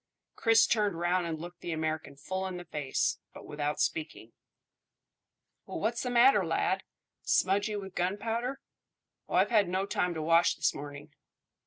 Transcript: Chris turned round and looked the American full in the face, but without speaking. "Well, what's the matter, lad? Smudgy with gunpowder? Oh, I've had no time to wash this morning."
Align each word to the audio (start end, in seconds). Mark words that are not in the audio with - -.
Chris 0.35 0.65
turned 0.65 0.97
round 0.99 1.27
and 1.27 1.39
looked 1.39 1.59
the 1.61 1.71
American 1.71 2.15
full 2.15 2.47
in 2.47 2.57
the 2.57 2.65
face, 2.65 3.19
but 3.35 3.45
without 3.45 3.79
speaking. 3.79 4.33
"Well, 5.67 5.79
what's 5.79 6.01
the 6.01 6.09
matter, 6.09 6.43
lad? 6.43 6.81
Smudgy 7.21 7.75
with 7.75 7.93
gunpowder? 7.93 8.61
Oh, 9.29 9.35
I've 9.35 9.51
had 9.51 9.69
no 9.69 9.85
time 9.85 10.15
to 10.15 10.21
wash 10.23 10.55
this 10.55 10.73
morning." 10.73 11.13